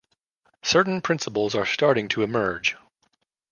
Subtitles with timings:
[0.63, 2.75] Certain principles are starting to emerge.